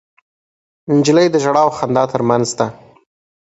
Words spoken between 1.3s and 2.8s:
د ژړا او خندا تر منځ ده.